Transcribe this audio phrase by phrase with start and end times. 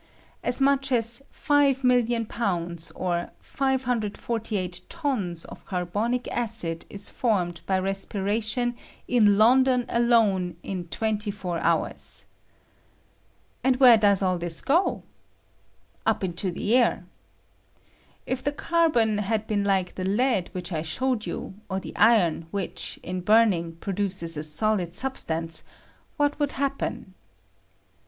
[0.43, 8.41] As mucli as 5,000,000 pounds, or 648 tons, of carbonic acid is formed by respira
[8.41, 8.75] tion
[9.07, 12.25] in London alone in twenty four hours.
[13.63, 15.03] And where does all this go?
[16.03, 17.05] Up into the air.
[18.25, 22.47] If the carbon had been like the lead which I showed you, or the iron
[22.49, 25.63] which, in burning, pro duces a solid substance,
[26.17, 27.13] what would happen?